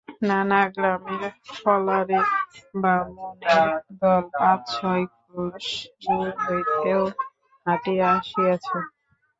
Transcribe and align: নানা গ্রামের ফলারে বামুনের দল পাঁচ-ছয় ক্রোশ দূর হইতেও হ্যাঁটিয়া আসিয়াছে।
নানা 0.27 0.61
গ্রামের 0.73 1.23
ফলারে 1.55 2.19
বামুনের 2.75 3.69
দল 3.99 4.23
পাঁচ-ছয় 4.33 5.03
ক্রোশ 5.15 5.67
দূর 6.01 6.27
হইতেও 6.41 7.03
হ্যাঁটিয়া 7.65 8.07
আসিয়াছে। 8.17 8.77